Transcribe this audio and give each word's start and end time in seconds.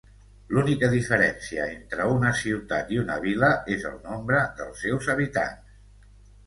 L'única 0.55 0.87
diferència 0.93 1.67
entre 1.75 2.09
una 2.15 2.31
ciutat 2.41 2.91
i 2.97 2.99
una 3.05 3.19
vila 3.29 3.53
és 3.77 3.87
el 3.93 4.01
nombre 4.09 4.43
dels 4.63 4.85
seus 4.87 5.13
habitants. 5.17 5.83